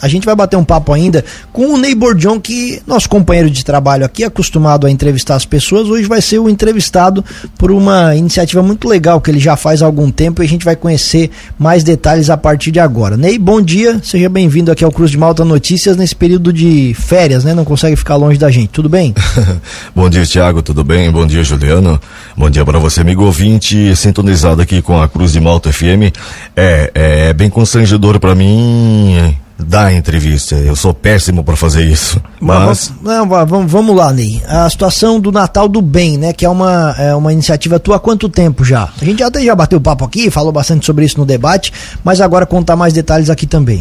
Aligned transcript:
A 0.00 0.08
gente 0.08 0.24
vai 0.24 0.34
bater 0.34 0.56
um 0.56 0.64
papo 0.64 0.92
ainda 0.92 1.24
com 1.52 1.74
o 1.74 1.76
Ney 1.76 1.94
Bordion, 1.94 2.38
que 2.38 2.80
nosso 2.86 3.08
companheiro 3.08 3.50
de 3.50 3.64
trabalho 3.64 4.04
aqui, 4.04 4.22
acostumado 4.22 4.86
a 4.86 4.90
entrevistar 4.90 5.34
as 5.34 5.44
pessoas, 5.44 5.88
hoje 5.88 6.06
vai 6.06 6.22
ser 6.22 6.38
o 6.38 6.48
entrevistado 6.48 7.24
por 7.56 7.70
uma 7.70 8.14
iniciativa 8.14 8.62
muito 8.62 8.88
legal 8.88 9.20
que 9.20 9.30
ele 9.30 9.40
já 9.40 9.56
faz 9.56 9.82
há 9.82 9.86
algum 9.86 10.10
tempo 10.10 10.42
e 10.42 10.46
a 10.46 10.48
gente 10.48 10.64
vai 10.64 10.76
conhecer 10.76 11.30
mais 11.58 11.82
detalhes 11.82 12.30
a 12.30 12.36
partir 12.36 12.70
de 12.70 12.78
agora. 12.78 13.16
Ney, 13.16 13.38
bom 13.38 13.60
dia, 13.60 14.00
seja 14.02 14.28
bem-vindo 14.28 14.70
aqui 14.70 14.84
ao 14.84 14.92
Cruz 14.92 15.10
de 15.10 15.18
Malta 15.18 15.44
Notícias 15.44 15.96
nesse 15.96 16.14
período 16.14 16.52
de 16.52 16.94
férias, 16.94 17.42
né? 17.42 17.54
Não 17.54 17.64
consegue 17.64 17.96
ficar 17.96 18.16
longe 18.16 18.38
da 18.38 18.50
gente, 18.50 18.68
tudo 18.68 18.88
bem? 18.88 19.14
bom 19.94 20.08
dia, 20.08 20.24
Tiago, 20.24 20.62
tudo 20.62 20.84
bem? 20.84 21.10
Bom 21.10 21.26
dia, 21.26 21.42
Juliano. 21.42 22.00
Bom 22.36 22.48
dia 22.48 22.64
para 22.64 22.78
você, 22.78 23.00
amigo 23.00 23.24
ouvinte, 23.24 23.96
sintonizado 23.96 24.62
aqui 24.62 24.80
com 24.80 25.00
a 25.00 25.08
Cruz 25.08 25.32
de 25.32 25.40
Malta 25.40 25.72
FM. 25.72 26.14
É, 26.56 26.90
é 26.94 27.32
bem 27.32 27.50
constrangedor 27.50 28.20
para 28.20 28.34
mim 28.34 29.36
dar 29.58 29.92
entrevista. 29.92 30.54
Eu 30.54 30.76
sou 30.76 30.94
péssimo 30.94 31.42
para 31.42 31.56
fazer 31.56 31.84
isso. 31.84 32.20
Mas. 32.40 32.92
Não, 33.02 33.28
vamos, 33.28 33.70
vamos 33.70 33.96
lá, 33.96 34.12
Ney. 34.12 34.42
A 34.46 34.68
situação 34.70 35.18
do 35.18 35.32
Natal 35.32 35.68
do 35.68 35.82
Bem, 35.82 36.16
né? 36.16 36.32
Que 36.32 36.44
é 36.44 36.48
uma, 36.48 36.94
é 36.98 37.14
uma 37.14 37.32
iniciativa 37.32 37.78
tua 37.78 37.96
há 37.96 37.98
quanto 37.98 38.28
tempo 38.28 38.64
já? 38.64 38.88
A 39.00 39.04
gente 39.04 39.22
até 39.22 39.42
já 39.42 39.54
bateu 39.54 39.80
papo 39.80 40.04
aqui, 40.04 40.30
falou 40.30 40.52
bastante 40.52 40.86
sobre 40.86 41.04
isso 41.04 41.18
no 41.18 41.26
debate, 41.26 41.72
mas 42.04 42.20
agora 42.20 42.46
contar 42.46 42.76
mais 42.76 42.92
detalhes 42.92 43.30
aqui 43.30 43.46
também. 43.46 43.80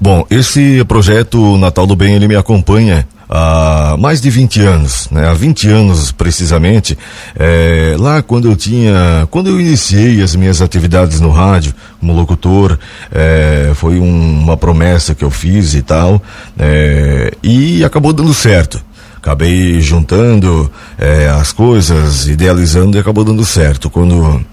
Bom, 0.00 0.26
esse 0.28 0.84
projeto 0.84 1.56
Natal 1.58 1.86
do 1.86 1.94
Bem, 1.94 2.14
ele 2.14 2.26
me 2.26 2.36
acompanha 2.36 3.06
há 3.34 3.96
mais 3.98 4.20
de 4.20 4.28
20 4.28 4.60
anos, 4.60 5.08
né? 5.10 5.26
Há 5.26 5.32
20 5.32 5.68
anos 5.68 6.12
precisamente, 6.12 6.98
é, 7.34 7.96
lá 7.98 8.20
quando 8.20 8.46
eu 8.46 8.54
tinha, 8.54 9.26
quando 9.30 9.48
eu 9.48 9.58
iniciei 9.58 10.22
as 10.22 10.36
minhas 10.36 10.60
atividades 10.60 11.18
no 11.18 11.30
rádio 11.30 11.72
como 11.98 12.12
locutor, 12.12 12.78
é, 13.10 13.72
foi 13.74 13.98
um, 13.98 14.40
uma 14.42 14.56
promessa 14.56 15.14
que 15.14 15.24
eu 15.24 15.30
fiz 15.30 15.72
e 15.72 15.80
tal, 15.80 16.22
é, 16.58 17.32
e 17.42 17.82
acabou 17.82 18.12
dando 18.12 18.34
certo 18.34 18.84
acabei 19.16 19.80
juntando 19.80 20.68
é, 20.98 21.28
as 21.28 21.52
coisas, 21.52 22.26
idealizando 22.26 22.96
e 22.96 23.00
acabou 23.00 23.22
dando 23.22 23.44
certo. 23.44 23.88
Quando 23.88 24.44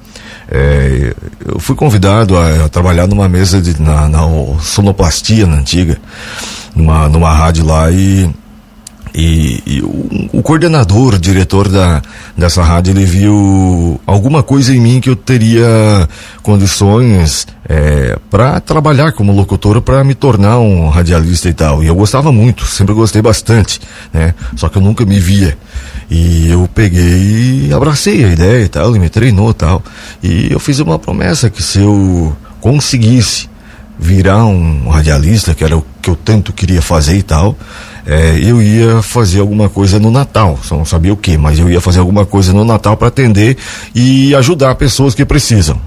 é, 0.48 1.12
eu 1.44 1.60
fui 1.60 1.76
convidado 1.76 2.38
a, 2.38 2.66
a, 2.66 2.70
trabalhar 2.70 3.08
numa 3.08 3.28
mesa 3.28 3.60
de, 3.60 3.82
na, 3.82 4.08
na 4.08 4.22
sonoplastia 4.62 5.48
na 5.48 5.56
antiga, 5.56 5.98
numa, 6.76 7.10
numa 7.10 7.34
rádio 7.34 7.66
lá 7.66 7.90
e 7.90 8.30
e, 9.14 9.64
e 9.66 9.82
o, 9.82 10.40
o, 10.40 10.42
coordenador, 10.42 11.16
o 11.16 11.20
diretor 11.20 11.68
da, 11.68 12.02
dessa 12.38 12.64
rádio, 12.64 12.92
ele 12.92 13.06
viu 13.06 14.00
alguma 14.06 14.44
coisa 14.44 14.74
em 14.74 14.80
mim 14.80 15.02
que 15.02 15.10
eu 15.10 15.16
teria 15.16 16.08
condições 16.44 17.48
é, 17.68 18.18
para 18.30 18.60
trabalhar 18.60 19.12
como 19.14 19.32
locutor, 19.32 19.82
para 19.82 20.04
me 20.04 20.14
tornar 20.14 20.60
um 20.60 20.90
radialista 20.90 21.50
e 21.50 21.54
tal. 21.54 21.84
E 21.84 21.88
eu 21.88 21.96
gostava 21.96 22.32
muito, 22.32 22.66
sempre 22.66 22.94
gostei 22.94 23.22
bastante, 23.22 23.80
né? 24.14 24.34
Só 24.56 24.70
que 24.70 24.78
eu 24.78 24.82
nunca 24.82 25.06
me 25.06 25.20
via. 25.20 25.58
E 26.10 26.50
eu 26.50 26.68
peguei 26.74 27.68
e 27.68 27.74
abracei 27.74 28.26
a 28.26 28.30
ideia 28.30 28.66
e 28.66 28.68
tal, 28.68 28.90
ele 28.90 29.00
me 29.00 29.10
treinou 29.10 29.52
e 29.52 29.54
tal. 29.54 29.84
E 30.24 30.52
eu 30.52 30.60
fiz 30.60 30.80
uma 30.80 30.98
promessa 30.98 31.50
que 31.50 31.62
se 31.62 31.80
eu 31.80 32.36
conseguisse 32.60 33.50
virar 34.00 34.46
um 34.46 34.88
radialista, 34.90 35.54
que 35.54 35.64
era 35.64 35.78
o 35.78 35.86
que 36.02 36.10
eu 36.10 36.16
tanto 36.16 36.54
queria 36.54 36.82
fazer 36.82 37.18
e 37.18 37.22
tal, 37.22 37.58
é, 38.06 38.40
eu 38.42 38.62
ia 38.62 39.02
fazer 39.02 39.40
alguma 39.40 39.70
coisa 39.70 40.00
no 40.00 40.12
Natal, 40.12 40.60
só 40.64 40.76
não 40.76 40.86
sabia 40.86 41.14
o 41.14 41.18
que, 41.18 41.38
mas 41.38 41.60
eu 41.60 41.70
ia 41.70 41.82
fazer 41.82 42.00
alguma 42.00 42.26
coisa 42.26 42.54
no 42.54 42.66
Natal 42.66 42.98
para 42.98 43.08
atender 43.08 43.58
e 43.94 44.34
ajudar 44.36 44.76
pessoas 44.76 45.14
que 45.14 45.26
precisam. 45.26 45.80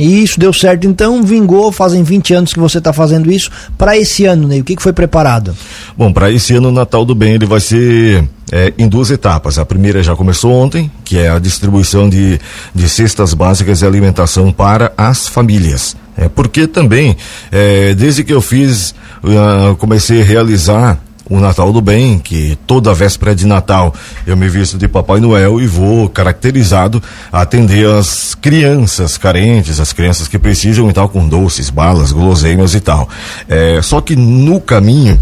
E 0.00 0.22
isso 0.22 0.40
deu 0.40 0.50
certo, 0.50 0.86
então 0.86 1.22
vingou, 1.22 1.70
fazem 1.70 2.02
20 2.02 2.32
anos 2.32 2.52
que 2.54 2.58
você 2.58 2.78
está 2.78 2.90
fazendo 2.90 3.30
isso. 3.30 3.50
Para 3.76 3.98
esse 3.98 4.24
ano, 4.24 4.48
Ney, 4.48 4.62
o 4.62 4.64
que, 4.64 4.74
que 4.74 4.82
foi 4.82 4.94
preparado? 4.94 5.54
Bom, 5.94 6.10
para 6.10 6.30
esse 6.30 6.54
ano 6.54 6.70
o 6.70 6.72
Natal 6.72 7.04
do 7.04 7.14
Bem 7.14 7.34
ele 7.34 7.44
vai 7.44 7.60
ser 7.60 8.26
é, 8.50 8.72
em 8.78 8.88
duas 8.88 9.10
etapas. 9.10 9.58
A 9.58 9.66
primeira 9.66 10.02
já 10.02 10.16
começou 10.16 10.52
ontem, 10.52 10.90
que 11.04 11.18
é 11.18 11.28
a 11.28 11.38
distribuição 11.38 12.08
de, 12.08 12.40
de 12.74 12.88
cestas 12.88 13.34
básicas 13.34 13.82
e 13.82 13.86
alimentação 13.86 14.50
para 14.50 14.90
as 14.96 15.28
famílias. 15.28 15.94
É, 16.16 16.30
porque 16.30 16.66
também, 16.66 17.14
é, 17.52 17.92
desde 17.94 18.24
que 18.24 18.32
eu 18.32 18.40
fiz, 18.40 18.94
uh, 19.22 19.76
comecei 19.76 20.22
a 20.22 20.24
realizar 20.24 20.98
o 21.30 21.38
Natal 21.38 21.72
do 21.72 21.80
Bem, 21.80 22.18
que 22.18 22.58
toda 22.66 22.92
véspera 22.92 23.36
de 23.36 23.46
Natal 23.46 23.94
eu 24.26 24.36
me 24.36 24.48
visto 24.48 24.76
de 24.76 24.88
Papai 24.88 25.20
Noel 25.20 25.60
e 25.60 25.66
vou 25.66 26.08
caracterizado 26.08 27.00
a 27.32 27.42
atender 27.42 27.86
as 27.86 28.34
crianças 28.34 29.16
carentes, 29.16 29.78
as 29.78 29.92
crianças 29.92 30.26
que 30.26 30.40
precisam 30.40 30.90
e 30.90 30.92
tal, 30.92 31.08
com 31.08 31.28
doces, 31.28 31.70
balas, 31.70 32.10
guloseimas 32.10 32.74
e 32.74 32.80
tal. 32.80 33.08
É, 33.48 33.80
só 33.80 34.00
que 34.00 34.16
no 34.16 34.60
caminho, 34.60 35.20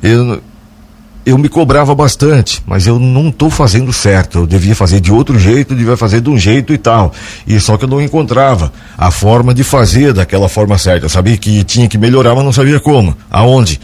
eu, 0.00 0.40
eu 1.26 1.36
me 1.36 1.48
cobrava 1.48 1.92
bastante, 1.92 2.62
mas 2.64 2.86
eu 2.86 3.00
não 3.00 3.28
estou 3.28 3.50
fazendo 3.50 3.92
certo. 3.92 4.38
Eu 4.38 4.46
devia 4.46 4.76
fazer 4.76 5.00
de 5.00 5.12
outro 5.12 5.36
jeito, 5.40 5.74
devia 5.74 5.96
fazer 5.96 6.20
de 6.20 6.30
um 6.30 6.38
jeito 6.38 6.72
e 6.72 6.78
tal. 6.78 7.12
E 7.44 7.58
só 7.58 7.76
que 7.76 7.84
eu 7.84 7.88
não 7.88 8.00
encontrava 8.00 8.72
a 8.96 9.10
forma 9.10 9.52
de 9.52 9.64
fazer 9.64 10.12
daquela 10.12 10.48
forma 10.48 10.78
certa. 10.78 11.06
Eu 11.06 11.10
sabia 11.10 11.36
que 11.36 11.64
tinha 11.64 11.88
que 11.88 11.98
melhorar, 11.98 12.34
mas 12.36 12.44
não 12.44 12.52
sabia 12.52 12.78
como, 12.78 13.16
aonde. 13.28 13.80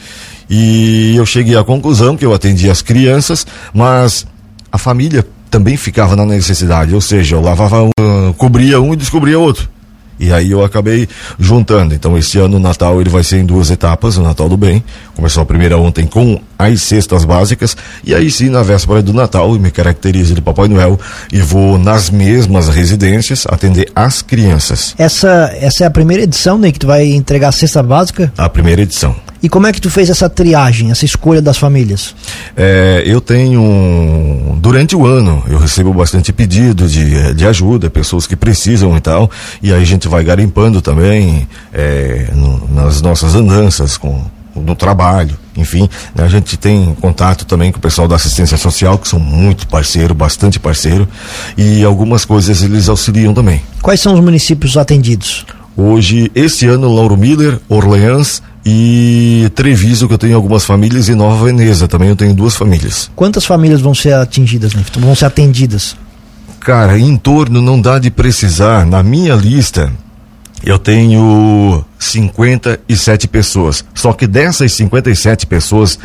E 0.49 1.15
eu 1.17 1.25
cheguei 1.27 1.57
à 1.57 1.65
conclusão 1.65 2.17
que 2.17 2.25
eu 2.25 2.35
atendia 2.35 2.73
as 2.73 2.83
crianças, 2.83 3.47
mas 3.73 4.27
a 4.71 4.79
família 4.79 5.27
também 5.51 5.77
ficava 5.77 6.17
na 6.17 6.25
necessidade, 6.25 6.95
ou 6.95 7.01
seja, 7.01 7.37
eu 7.37 7.41
lavava 7.41 7.85
um, 7.85 8.33
cobria 8.33 8.81
um 8.81 8.93
e 8.93 8.97
descobria 8.97 9.39
outro. 9.39 9.69
E 10.19 10.33
aí 10.33 10.51
eu 10.51 10.65
acabei 10.65 11.09
juntando. 11.39 11.95
Então 11.95 12.17
esse 12.17 12.39
ano 12.39 12.57
o 12.57 12.61
Natal 12.61 13.01
ele 13.01 13.11
vai 13.11 13.25
ser 13.25 13.39
em 13.39 13.45
duas 13.45 13.71
etapas, 13.71 14.17
o 14.17 14.23
Natal 14.23 14.49
do 14.49 14.57
Bem. 14.57 14.83
Começou 15.15 15.43
a 15.43 15.47
primeira 15.47 15.77
ontem 15.77 16.07
com 16.07 16.41
as 16.59 16.83
cestas 16.83 17.25
básicas 17.25 17.77
e 18.05 18.15
aí 18.15 18.31
sim 18.31 18.49
na 18.49 18.63
véspera 18.63 19.03
do 19.03 19.13
Natal 19.13 19.53
eu 19.53 19.61
me 19.61 19.71
caracterizo 19.71 20.35
de 20.35 20.41
Papai 20.41 20.69
Noel 20.69 20.99
e 21.33 21.41
vou 21.41 21.79
nas 21.79 22.11
mesmas 22.11 22.69
residências 22.69 23.45
atender 23.49 23.91
as 23.95 24.23
crianças. 24.23 24.95
Essa 24.99 25.53
essa 25.61 25.85
é 25.85 25.87
a 25.87 25.91
primeira 25.91 26.23
edição, 26.23 26.59
né, 26.59 26.71
que 26.71 26.79
tu 26.79 26.87
vai 26.87 27.07
entregar 27.07 27.49
a 27.49 27.53
cesta 27.53 27.83
básica? 27.83 28.33
A 28.39 28.49
primeira 28.49 28.83
edição. 28.83 29.15
E 29.45 29.49
como 29.51 29.67
é 29.67 29.73
que 29.73 29.81
tu 29.81 29.91
fez 29.91 30.09
essa 30.09 30.27
triagem, 30.27 30.91
essa 30.91 31.05
escolha 31.05 31.43
das 31.43 31.59
famílias? 31.59 32.17
É, 32.57 33.03
eu 33.05 33.21
tenho, 33.21 34.57
durante 34.59 34.97
o 34.97 35.05
ano, 35.05 35.45
eu 35.47 35.59
recebo 35.59 35.93
bastante 35.93 36.33
pedido 36.33 36.89
de, 36.89 37.35
de 37.35 37.47
ajuda, 37.47 37.91
pessoas 37.91 38.27
que 38.27 38.37
precisam 38.37 38.97
e 38.97 39.01
tal, 39.03 39.31
e 39.63 39.71
aí 39.71 39.83
a 39.83 39.85
gente 39.85 40.09
vai 40.09 40.25
garimpando 40.25 40.81
também 40.81 41.47
é, 41.75 42.31
no, 42.33 42.75
nas 42.75 43.03
nossas 43.03 43.35
andanças 43.35 43.99
com 43.99 44.25
no 44.57 44.75
trabalho, 44.77 45.37
enfim, 45.57 45.91
né, 46.15 46.23
a 46.23 46.29
gente 46.29 46.57
tem 46.57 46.95
contato 47.01 47.45
também 47.45 47.73
com 47.73 47.79
o 47.79 47.83
pessoal 47.83 48.07
da 48.07 48.15
assistência 48.15 48.57
social, 48.57 48.97
que 48.97 49.09
são 49.09 49.19
muito 49.19 49.67
parceiro, 49.67 50.15
bastante 50.15 50.61
parceiro, 50.61 51.09
e 51.59 51.85
algumas 51.85 52.25
coisas 52.25 52.63
eles 52.63 52.89
auxiliam 52.89 53.35
também. 53.35 53.61
Quais 53.83 54.01
são 54.01 54.15
os 54.15 54.21
municípios 54.21 54.77
atendidos? 54.77 55.45
Hoje, 55.77 56.31
esse 56.37 56.69
ano, 56.69 56.89
Lauro 56.95 57.17
Miller, 57.17 57.59
Orleans 57.69 58.41
e 58.65 59.51
Treviso, 59.55 60.09
que 60.09 60.15
eu 60.15 60.19
tenho 60.19 60.37
algumas 60.37 60.65
famílias, 60.65 61.09
e 61.09 61.15
Nova 61.15 61.45
Veneza 61.45 61.87
também 61.87 62.09
eu 62.09 62.17
tenho 62.17 62.35
duas 62.35 62.57
famílias. 62.57 63.11
Quantas 63.15 63.45
famílias 63.45 63.81
vão 63.81 63.95
ser 63.95 64.15
atingidas, 64.15 64.75
né? 64.75 64.83
Vão 64.99 65.15
ser 65.15 65.27
atendidas? 65.27 65.97
Cara, 66.61 66.99
em 66.99 67.17
torno 67.17 67.61
não 67.61 67.79
dá 67.79 67.99
de 67.99 68.11
precisar. 68.11 68.87
Na 68.87 69.03
minha 69.03 69.35
lista, 69.35 69.93
eu 70.65 70.79
tenho 70.79 71.85
57 71.99 73.29
pessoas. 73.29 73.85
Só 73.93 74.15
que 74.15 74.27
dessas 74.27 74.73
57 74.73 75.47
pessoas, 75.47 75.99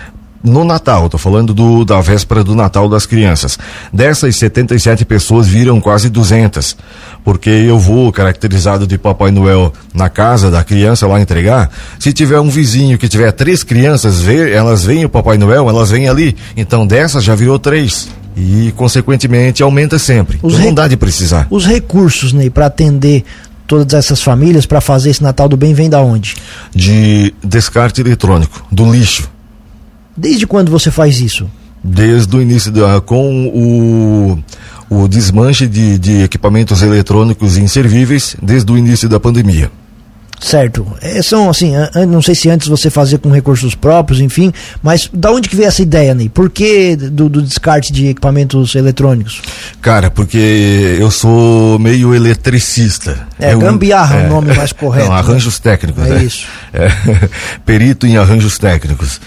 no 0.44 0.64
Natal, 0.64 1.06
estou 1.06 1.20
falando 1.20 1.54
do, 1.54 1.84
da 1.84 2.00
véspera 2.00 2.44
do 2.44 2.56
Natal 2.56 2.88
das 2.88 3.06
crianças. 3.06 3.58
Dessas 3.92 4.36
77 4.38 5.04
pessoas 5.06 5.48
viram 5.48 5.82
quase 5.82 6.10
200, 6.10 6.78
porque 7.24 7.50
eu 7.50 7.78
vou 7.78 8.12
caracterizado 8.12 8.88
de 8.88 8.98
Papai 8.98 9.32
Noel 9.32 9.74
na 9.94 10.10
casa 10.10 10.50
da 10.50 10.64
criança 10.64 11.08
lá 11.08 11.20
entregar. 11.20 11.70
Se 12.00 12.14
tiver 12.14 12.40
um 12.40 12.50
vizinho 12.50 12.98
que 12.98 13.10
tiver 13.10 13.32
três 13.32 13.64
crianças, 13.64 14.22
vê, 14.22 14.52
elas 14.52 14.86
veem 14.86 15.06
o 15.06 15.10
Papai 15.10 15.38
Noel, 15.38 15.68
elas 15.68 15.92
vêm 15.92 16.08
ali. 16.08 16.36
Então 16.56 16.88
dessas 16.88 17.24
já 17.24 17.36
virou 17.36 17.60
três. 17.60 18.08
E, 18.38 18.72
consequentemente, 18.78 19.62
aumenta 19.62 20.00
sempre. 20.00 20.40
Os 20.42 20.54
então, 20.54 20.68
não 20.68 20.74
dá 20.74 20.88
de 20.88 20.96
precisar. 20.96 21.48
Os 21.50 21.66
recursos, 21.66 22.32
Ney, 22.32 22.50
para 22.50 22.68
atender 22.68 23.26
todas 23.68 23.94
essas 23.94 24.22
famílias, 24.22 24.66
para 24.66 24.80
fazer 24.80 25.10
esse 25.10 25.22
Natal 25.22 25.50
do 25.50 25.58
Bem, 25.58 25.74
vem 25.74 25.90
da 25.90 26.00
onde? 26.00 26.38
De 26.74 27.34
descarte 27.44 28.00
eletrônico, 28.00 28.66
do 28.72 28.90
lixo 28.90 29.30
Desde 30.20 30.46
quando 30.46 30.70
você 30.70 30.92
faz 30.92 31.22
isso? 31.22 31.50
Desde 31.82 32.36
o 32.36 32.42
início 32.42 32.74
da, 32.74 33.00
com 33.00 33.48
o, 33.48 34.44
o 34.90 35.08
desmanche 35.08 35.66
de, 35.66 35.98
de 35.98 36.24
equipamentos 36.24 36.82
eletrônicos 36.82 37.58
inservíveis 37.58 38.36
desde 38.42 38.70
o 38.70 38.78
início 38.78 39.08
da 39.08 39.18
pandemia. 39.18 39.72
Certo. 40.42 40.86
É, 41.02 41.22
são 41.22 41.50
assim, 41.50 41.74
não 42.08 42.22
sei 42.22 42.34
se 42.34 42.50
antes 42.50 42.68
você 42.68 42.90
fazia 42.90 43.18
com 43.18 43.30
recursos 43.30 43.76
próprios, 43.76 44.22
enfim, 44.22 44.54
mas 44.82 45.10
da 45.14 45.32
onde 45.32 45.50
que 45.50 45.56
veio 45.56 45.68
essa 45.68 45.82
ideia, 45.82 46.14
Ney? 46.14 46.30
Por 46.30 46.50
que 46.50 46.96
do, 46.96 47.28
do 47.28 47.42
descarte 47.42 47.92
de 47.92 48.08
equipamentos 48.08 48.74
eletrônicos? 48.76 49.42
Cara, 49.82 50.10
porque 50.10 50.98
eu 51.00 51.12
sou 51.12 51.78
meio 51.78 52.16
eletricista. 52.16 53.28
É, 53.38 53.54
eu, 53.54 53.60
gambiarra 53.60 54.22
é, 54.22 54.26
o 54.28 54.30
nome 54.30 54.54
mais 54.54 54.72
correto. 54.74 55.08
Não, 55.08 55.14
né? 55.14 55.20
arranjos 55.20 55.56
né? 55.56 55.72
técnicos, 55.72 56.06
é 56.06 56.10
né? 56.10 56.24
isso. 56.24 56.46
É, 56.74 56.90
perito 57.66 58.08
em 58.08 58.16
arranjos 58.16 58.58
técnicos. 58.58 59.20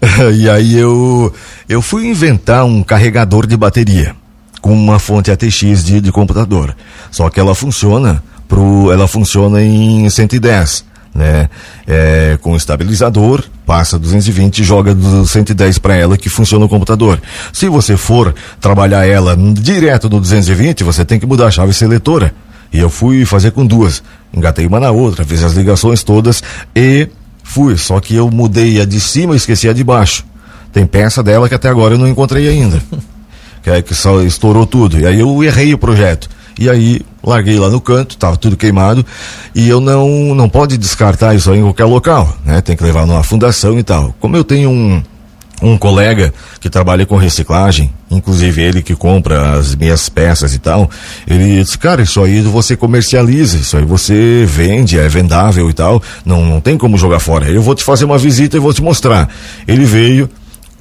e 0.34 0.48
aí 0.48 0.78
eu, 0.78 1.32
eu 1.68 1.82
fui 1.82 2.06
inventar 2.06 2.64
um 2.64 2.82
carregador 2.82 3.46
de 3.46 3.56
bateria 3.56 4.14
com 4.60 4.72
uma 4.72 4.98
fonte 4.98 5.30
ATX 5.30 5.84
de, 5.84 6.00
de 6.00 6.12
computador. 6.12 6.74
Só 7.10 7.28
que 7.28 7.40
ela 7.40 7.54
funciona 7.54 8.22
pro, 8.48 8.90
ela 8.92 9.06
funciona 9.06 9.62
em 9.62 10.08
110, 10.08 10.84
né? 11.14 11.48
É, 11.86 12.38
com 12.40 12.56
estabilizador, 12.56 13.44
passa 13.66 13.98
220 13.98 14.58
e 14.58 14.64
joga 14.64 14.94
do 14.94 15.26
110 15.26 15.78
para 15.78 15.96
ela 15.96 16.16
que 16.16 16.28
funciona 16.28 16.64
o 16.64 16.68
computador. 16.68 17.20
Se 17.52 17.68
você 17.68 17.96
for 17.96 18.34
trabalhar 18.60 19.06
ela 19.06 19.36
direto 19.36 20.08
do 20.08 20.20
220, 20.20 20.84
você 20.84 21.04
tem 21.04 21.18
que 21.18 21.26
mudar 21.26 21.46
a 21.46 21.50
chave 21.50 21.72
seletora. 21.72 22.34
E 22.72 22.78
eu 22.78 22.88
fui 22.88 23.24
fazer 23.24 23.50
com 23.50 23.66
duas. 23.66 24.02
Engatei 24.32 24.66
uma 24.66 24.78
na 24.78 24.90
outra, 24.92 25.24
fiz 25.24 25.42
as 25.42 25.54
ligações 25.54 26.04
todas 26.04 26.42
e 26.74 27.08
fui. 27.50 27.76
Só 27.76 28.00
que 28.00 28.14
eu 28.14 28.30
mudei 28.30 28.80
a 28.80 28.84
de 28.84 29.00
cima 29.00 29.34
e 29.34 29.36
esqueci 29.36 29.68
a 29.68 29.72
de 29.72 29.84
baixo. 29.84 30.24
Tem 30.72 30.86
peça 30.86 31.22
dela 31.22 31.48
que 31.48 31.54
até 31.54 31.68
agora 31.68 31.94
eu 31.94 31.98
não 31.98 32.08
encontrei 32.08 32.48
ainda. 32.48 32.80
que 33.62 33.70
é 33.70 33.82
que 33.82 33.94
só 33.94 34.22
estourou 34.22 34.66
tudo. 34.66 34.98
E 34.98 35.06
aí 35.06 35.18
eu 35.18 35.42
errei 35.42 35.74
o 35.74 35.78
projeto. 35.78 36.28
E 36.58 36.68
aí 36.68 37.00
larguei 37.22 37.58
lá 37.58 37.68
no 37.70 37.80
canto, 37.80 38.16
tava 38.16 38.36
tudo 38.36 38.56
queimado, 38.56 39.04
e 39.54 39.68
eu 39.68 39.80
não 39.80 40.34
não 40.34 40.48
pode 40.48 40.76
descartar 40.76 41.34
isso 41.34 41.50
aí 41.50 41.58
em 41.58 41.62
qualquer 41.62 41.84
local, 41.84 42.36
né? 42.44 42.60
Tem 42.60 42.76
que 42.76 42.82
levar 42.82 43.06
numa 43.06 43.22
fundação 43.22 43.78
e 43.78 43.82
tal. 43.82 44.14
Como 44.20 44.36
eu 44.36 44.44
tenho 44.44 44.68
um 44.68 45.02
um 45.62 45.76
colega 45.76 46.32
que 46.60 46.70
trabalha 46.70 47.04
com 47.04 47.16
reciclagem, 47.16 47.92
inclusive 48.10 48.62
ele 48.62 48.82
que 48.82 48.94
compra 48.94 49.58
as 49.58 49.74
minhas 49.74 50.08
peças 50.08 50.54
e 50.54 50.58
tal, 50.58 50.90
ele 51.26 51.62
disse, 51.62 51.78
cara, 51.78 52.02
isso 52.02 52.22
aí 52.22 52.40
você 52.40 52.76
comercializa, 52.76 53.58
isso 53.58 53.76
aí 53.76 53.84
você 53.84 54.44
vende, 54.46 54.98
é 54.98 55.08
vendável 55.08 55.68
e 55.68 55.72
tal, 55.72 56.02
não, 56.24 56.44
não 56.44 56.60
tem 56.60 56.78
como 56.78 56.96
jogar 56.96 57.20
fora. 57.20 57.48
Eu 57.50 57.62
vou 57.62 57.74
te 57.74 57.84
fazer 57.84 58.04
uma 58.04 58.18
visita 58.18 58.56
e 58.56 58.60
vou 58.60 58.72
te 58.72 58.82
mostrar. 58.82 59.28
Ele 59.66 59.84
veio, 59.84 60.28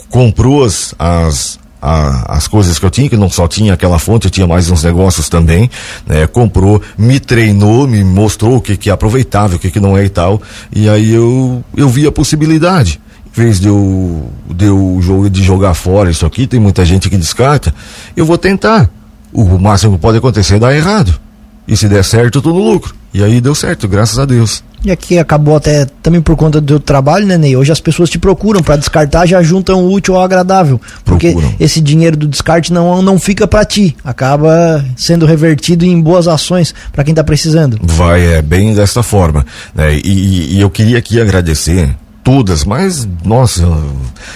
comprou 0.10 0.64
as, 0.64 0.96
as, 0.98 1.60
a, 1.82 2.36
as 2.36 2.48
coisas 2.48 2.80
que 2.80 2.86
eu 2.86 2.90
tinha, 2.90 3.10
que 3.10 3.18
não 3.18 3.30
só 3.30 3.48
tinha 3.48 3.74
aquela 3.74 4.00
fonte, 4.00 4.26
eu 4.26 4.32
tinha 4.32 4.48
mais 4.48 4.70
uns 4.70 4.84
negócios 4.84 5.30
também, 5.30 5.70
né? 6.06 6.28
Comprou, 6.28 6.82
me 6.98 7.20
treinou, 7.20 7.88
me 7.88 8.04
mostrou 8.04 8.58
o 8.58 8.62
que 8.62 8.78
que 8.78 8.90
é 8.90 8.94
aproveitável, 8.94 9.58
o 9.58 9.60
que 9.60 9.72
que 9.72 9.80
não 9.80 9.98
é 9.98 10.06
e 10.06 10.10
tal, 10.10 10.42
e 10.74 10.90
aí 10.90 11.14
eu, 11.14 11.64
eu 11.76 11.90
vi 11.90 12.08
a 12.08 12.12
possibilidade. 12.12 13.00
Vez 13.40 13.58
de 13.58 13.70
eu, 13.70 14.30
de 14.50 14.66
eu 14.66 15.30
de 15.30 15.42
jogar 15.42 15.74
fora 15.74 16.12
isso 16.12 16.26
aqui, 16.26 16.46
tem 16.46 16.60
muita 16.60 16.84
gente 16.84 17.10
que 17.10 17.16
descarta, 17.16 17.74
eu 18.14 18.26
vou 18.26 18.38
tentar. 18.38 18.90
O 19.32 19.58
máximo 19.58 19.94
que 19.94 20.02
pode 20.02 20.18
acontecer 20.18 20.56
é 20.56 20.60
dar 20.60 20.76
errado. 20.76 21.18
E 21.66 21.78
se 21.78 21.88
der 21.88 22.04
certo, 22.04 22.40
eu 22.40 22.42
tô 22.42 22.50
no 22.50 22.60
lucro. 22.60 22.94
E 23.14 23.24
aí 23.24 23.40
deu 23.40 23.56
certo, 23.56 23.88
graças 23.88 24.20
a 24.20 24.26
Deus. 24.26 24.62
E 24.84 24.92
aqui 24.92 25.18
acabou 25.18 25.56
até 25.56 25.86
também 26.04 26.20
por 26.20 26.36
conta 26.36 26.60
do 26.60 26.82
trabalho, 26.82 27.26
né, 27.26 27.38
Ney? 27.38 27.56
Hoje 27.56 27.72
as 27.72 27.80
pessoas 27.80 28.10
te 28.10 28.20
procuram 28.20 28.62
para 28.62 28.76
descartar, 28.76 29.26
já 29.26 29.42
juntam 29.42 29.86
o 29.86 29.94
útil 29.94 30.18
ao 30.18 30.24
agradável. 30.24 30.82
Porque 31.06 31.32
procuram. 31.32 31.56
esse 31.62 31.80
dinheiro 31.80 32.18
do 32.18 32.28
descarte 32.28 32.74
não, 32.74 33.02
não 33.02 33.18
fica 33.18 33.48
para 33.48 33.64
ti, 33.64 33.96
acaba 34.04 34.84
sendo 34.98 35.26
revertido 35.26 35.86
em 35.86 36.02
boas 36.02 36.28
ações 36.28 36.76
para 36.92 37.06
quem 37.06 37.14
está 37.14 37.24
precisando. 37.24 37.80
Vai, 37.82 38.34
é 38.34 38.42
bem 38.42 38.76
dessa 38.76 39.02
forma. 39.02 39.46
Né? 39.74 39.96
E, 40.04 40.58
e 40.58 40.60
eu 40.60 40.70
queria 40.70 40.98
aqui 40.98 41.22
agradecer 41.22 41.96
todas, 42.24 42.64
mas 42.64 43.08
nossa, 43.24 43.66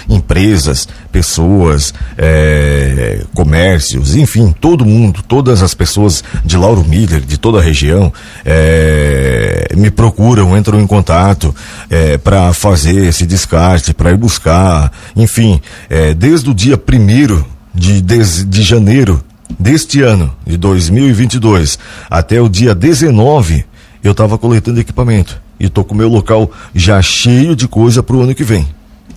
empresas, 0.10 0.88
pessoas, 1.12 1.94
é, 2.18 3.24
comércios, 3.34 4.16
enfim, 4.16 4.54
todo 4.60 4.86
mundo, 4.86 5.22
todas 5.28 5.62
as 5.62 5.74
pessoas 5.74 6.24
de 6.44 6.58
Lauro 6.58 6.84
Miller, 6.84 7.22
de 7.22 7.38
toda 7.38 7.60
a 7.60 7.62
região, 7.62 8.12
é, 8.46 9.68
me 9.76 9.92
procuram, 9.92 10.58
entram 10.58 10.80
em 10.80 10.88
contato 10.88 11.56
é, 11.90 12.18
para 12.18 12.54
fazer 12.54 13.08
esse 13.08 13.26
descarte, 13.26 13.94
para 13.94 14.12
ir 14.12 14.18
buscar, 14.18 14.92
enfim, 15.16 15.62
é, 15.90 16.14
desde 16.14 16.50
o 16.50 16.54
dia 16.54 16.78
primeiro 16.78 17.46
de, 17.74 18.02
de, 18.02 18.46
de 18.46 18.64
janeiro 18.64 19.24
deste 19.60 20.02
ano, 20.02 20.34
de 20.46 20.58
2022, 20.58 21.78
até 22.10 22.42
o 22.42 22.50
dia 22.50 22.74
19, 22.74 23.66
eu 24.04 24.12
estava 24.12 24.38
coletando 24.38 24.80
equipamento 24.80 25.42
e 25.60 25.70
tô 25.70 25.84
com 25.84 25.94
o 25.94 25.98
meu 25.98 26.10
local 26.10 26.52
já 26.76 27.02
cheio 27.02 27.56
de 27.56 27.68
coisa 27.68 28.04
pro 28.04 28.22
ano 28.22 28.36
que 28.36 28.44
vem. 28.44 28.68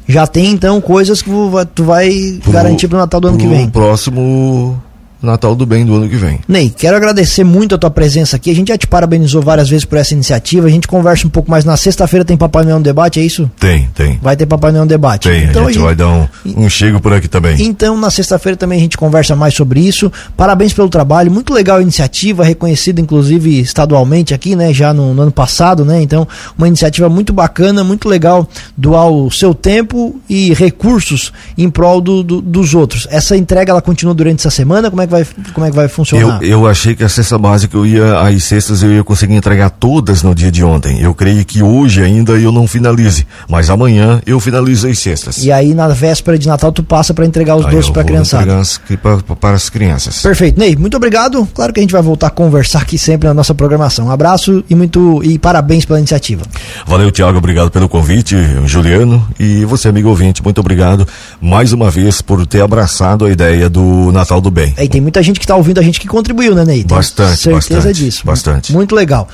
Já 0.09 0.27
tem 0.27 0.53
então 0.53 0.81
coisas 0.81 1.21
que 1.21 1.31
tu 1.75 1.85
vai 1.85 2.39
pro, 2.43 2.53
garantir 2.53 2.87
pro 2.87 2.97
Natal 2.97 3.21
do 3.21 3.29
ano 3.29 3.39
que 3.39 3.47
vem? 3.47 3.69
próximo 3.69 4.81
Natal 5.27 5.55
do 5.55 5.67
Bem 5.67 5.85
do 5.85 5.95
ano 5.95 6.09
que 6.09 6.17
vem. 6.17 6.41
Ney, 6.49 6.71
quero 6.71 6.97
agradecer 6.97 7.45
muito 7.45 7.75
a 7.75 7.79
tua 7.79 7.91
presença 7.91 8.37
aqui. 8.37 8.51
A 8.51 8.55
gente 8.55 8.69
já 8.69 8.79
te 8.79 8.87
parabenizou 8.87 9.43
várias 9.43 9.69
vezes 9.69 9.85
por 9.85 9.99
essa 9.99 10.15
iniciativa. 10.15 10.67
A 10.67 10.71
gente 10.71 10.89
conversa 10.89 11.27
um 11.27 11.31
pouco 11.31 11.51
mais 11.51 11.65
na 11.65 11.77
sexta-feira. 11.77 12.25
Tem 12.25 12.37
Papai 12.37 12.65
Noel 12.65 12.79
no 12.79 12.85
debate, 12.85 13.21
é 13.21 13.23
isso? 13.23 13.51
Tem, 13.59 13.89
tem. 13.95 14.19
Vai 14.23 14.37
ter 14.37 14.47
Papai 14.47 14.73
Noel 14.73 14.85
no 14.85 14.89
debate. 14.89 15.29
Tem, 15.29 15.45
então, 15.45 15.67
a, 15.67 15.73
gente 15.73 15.79
a 15.79 15.81
gente 15.81 15.85
vai 15.85 15.95
dar 15.95 16.09
um, 16.09 16.29
um 16.65 16.71
chego 16.71 17.01
por 17.01 17.13
aqui 17.13 17.29
também. 17.29 17.61
Então, 17.61 17.97
na 17.99 18.11
sexta-feira 18.11 18.57
também 18.57 18.79
a 18.79 18.83
gente 18.83 18.97
conversa 18.97 19.37
mais 19.37 19.55
sobre 19.55 19.81
isso. 19.81 20.11
Parabéns 20.37 20.73
pelo 20.73 20.89
trabalho. 20.89 21.31
Muito 21.31 21.53
legal 21.53 21.79
a 21.79 21.83
iniciativa, 21.83 22.45
reconhecida 22.45 23.01
inclusive 23.01 23.61
estadualmente 23.61 24.33
aqui, 24.33 24.55
né? 24.55 24.73
Já 24.73 24.95
no, 24.95 25.13
no 25.13 25.23
ano 25.23 25.33
passado, 25.33 25.85
né? 25.85 26.01
Então, 26.01 26.27
uma 26.57 26.69
iniciativa 26.69 27.09
muito 27.09 27.33
bacana, 27.33 27.83
muito 27.83 28.09
legal 28.09 28.49
doar 28.77 29.09
o 29.09 29.31
seu 29.31 29.55
tempo 29.55 30.21
e 30.29 30.53
recursos 30.55 31.33
em 31.57 31.69
prol 31.71 32.01
do, 32.01 32.23
do, 32.23 32.41
dos 32.41 32.75
outros. 32.75 33.07
Essa 33.11 33.37
entrega 33.37 33.73
ela 33.73 33.83
continua 33.83 34.15
durante 34.15 34.41
essa 34.41 34.51
semana? 34.51 34.91
Como 34.91 35.03
é 35.03 35.07
que 35.07 35.13
vai, 35.13 35.16
como 35.53 35.67
é 35.67 35.71
que 35.71 35.77
vai 35.77 35.89
funcionar? 35.89 36.43
Eu, 36.43 36.49
eu 36.49 36.67
achei 36.67 36.95
que 36.95 37.05
a 37.05 37.09
cesta 37.09 37.39
básica 37.39 37.77
eu 37.77 37.87
ia, 37.87 38.21
as 38.21 38.45
cestas 38.45 38.83
eu 38.83 38.93
ia 38.93 39.05
conseguir 39.05 39.35
entregar 39.35 39.71
todas 39.71 40.23
no 40.23 40.35
dia 40.35 40.51
de 40.51 40.63
ontem. 40.65 41.01
Eu 41.01 41.15
creio 41.15 41.45
que 41.45 41.63
hoje 41.63 42.03
ainda 42.03 42.33
eu 42.33 42.53
não 42.53 42.67
finalize, 42.67 43.27
mas 43.49 43.71
amanhã 43.71 44.21
eu 44.27 44.39
finalizo 44.41 44.89
as 44.89 44.99
cestas. 44.99 45.45
E 45.45 45.51
aí 45.51 45.75
na 45.75 45.89
véspera 45.89 46.39
de 46.39 46.47
Natal 46.47 46.73
tu 46.73 46.83
passa 46.83 47.13
para 47.13 47.25
entregar 47.25 47.57
os 47.57 47.67
aí 47.67 47.73
doces 47.73 47.91
para 47.91 48.03
a 48.03 48.05
criançada. 48.05 48.63
Para, 49.03 49.19
para 49.37 49.57
as 49.57 49.69
crianças. 49.69 50.23
Perfeito. 50.23 50.59
Ney, 50.59 50.77
muito 50.77 50.97
obrigado. 50.97 51.47
Claro 51.55 51.73
que 51.73 51.81
a 51.81 51.83
gente 51.83 51.93
vai 51.93 52.03
voltar 52.03 52.29
a 52.29 52.31
conversar 52.31 52.83
aqui 52.83 52.99
sempre 52.99 53.29
na 53.29 53.35
nossa 53.35 53.55
programação. 53.55 54.07
Um 54.07 54.11
abraço 54.11 54.65
e 54.69 54.75
muito 54.75 55.23
e 55.23 55.39
parabéns 55.39 55.85
pela 55.85 55.99
iniciativa. 55.99 56.45
Valeu, 56.87 57.11
Tiago, 57.11 57.39
obrigado 57.39 57.71
pelo 57.71 57.89
convite, 57.89 58.37
Juliano, 58.65 59.27
e 59.39 59.65
você 59.65 59.89
amigo 59.89 60.09
ouvinte, 60.09 60.43
muito 60.43 60.61
obrigado 60.61 61.07
mais 61.41 61.73
uma 61.73 61.91
vez 61.91 62.21
por 62.21 62.47
ter 62.47 62.61
abraçado 62.61 63.25
a 63.25 63.31
ideia 63.31 63.69
do 63.71 64.13
Natal 64.13 64.41
do 64.41 64.51
Bem. 64.51 64.75
E 64.79 64.89
tem 64.89 65.01
muita 65.07 65.23
gente 65.23 65.39
que 65.39 65.45
está 65.45 65.55
ouvindo 65.55 65.79
a 65.79 65.83
gente 65.83 66.01
que 66.01 66.09
contribuiu, 66.09 66.53
né, 66.53 66.65
Ney? 66.65 66.83
Bastante, 66.83 67.37
certeza 67.39 67.77
bastante, 67.77 68.05
disso. 68.05 68.27
Bastante. 68.27 68.73
Muito 68.73 68.93
legal. 68.93 69.29